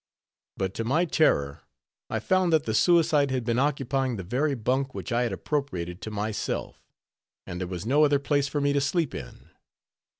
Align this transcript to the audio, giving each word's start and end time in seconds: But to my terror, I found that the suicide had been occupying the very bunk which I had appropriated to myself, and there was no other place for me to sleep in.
But 0.57 0.73
to 0.73 0.83
my 0.83 1.05
terror, 1.05 1.61
I 2.09 2.17
found 2.17 2.51
that 2.51 2.63
the 2.63 2.73
suicide 2.73 3.29
had 3.29 3.43
been 3.45 3.59
occupying 3.59 4.15
the 4.15 4.23
very 4.23 4.55
bunk 4.55 4.95
which 4.95 5.11
I 5.11 5.21
had 5.21 5.31
appropriated 5.31 6.01
to 6.01 6.09
myself, 6.09 6.81
and 7.45 7.59
there 7.61 7.67
was 7.67 7.85
no 7.85 8.03
other 8.03 8.17
place 8.17 8.47
for 8.47 8.59
me 8.59 8.73
to 8.73 8.81
sleep 8.81 9.13
in. 9.13 9.49